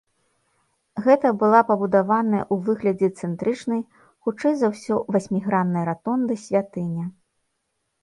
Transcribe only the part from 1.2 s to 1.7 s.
была